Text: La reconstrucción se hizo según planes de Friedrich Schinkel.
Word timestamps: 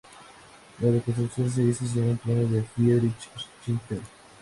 La 0.79 0.89
reconstrucción 0.91 1.51
se 1.51 1.61
hizo 1.61 1.85
según 1.85 2.17
planes 2.17 2.49
de 2.49 2.63
Friedrich 2.63 3.21
Schinkel. 3.61 4.01